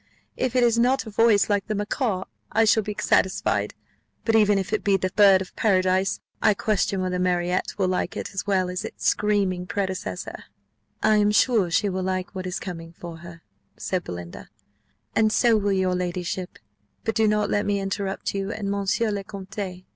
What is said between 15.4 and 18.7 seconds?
will your ladyship; but do not let me interrupt you